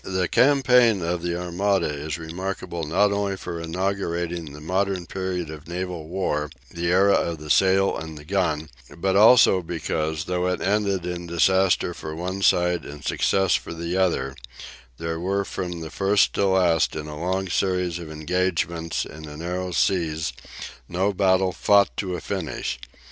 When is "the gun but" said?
8.17-9.15